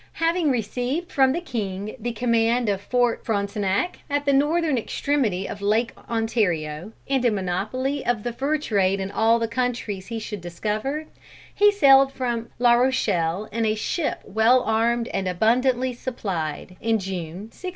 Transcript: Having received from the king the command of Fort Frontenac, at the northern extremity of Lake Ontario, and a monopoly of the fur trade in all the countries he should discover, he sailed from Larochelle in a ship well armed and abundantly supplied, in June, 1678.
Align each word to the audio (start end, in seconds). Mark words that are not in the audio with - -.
Having 0.13 0.49
received 0.49 1.11
from 1.11 1.31
the 1.31 1.39
king 1.39 1.95
the 1.99 2.11
command 2.11 2.69
of 2.69 2.81
Fort 2.81 3.23
Frontenac, 3.23 3.99
at 4.09 4.25
the 4.25 4.33
northern 4.33 4.75
extremity 4.75 5.47
of 5.47 5.61
Lake 5.61 5.93
Ontario, 6.09 6.91
and 7.07 7.23
a 7.23 7.29
monopoly 7.29 8.03
of 8.03 8.23
the 8.23 8.33
fur 8.33 8.57
trade 8.57 8.99
in 8.99 9.11
all 9.11 9.37
the 9.37 9.47
countries 9.47 10.07
he 10.07 10.17
should 10.17 10.41
discover, 10.41 11.05
he 11.53 11.71
sailed 11.71 12.11
from 12.11 12.49
Larochelle 12.59 13.47
in 13.51 13.63
a 13.63 13.75
ship 13.75 14.21
well 14.25 14.63
armed 14.63 15.07
and 15.09 15.27
abundantly 15.27 15.93
supplied, 15.93 16.77
in 16.81 16.97
June, 16.97 17.49
1678. 17.53 17.69